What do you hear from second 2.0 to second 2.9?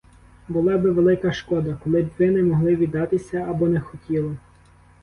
б ви не могли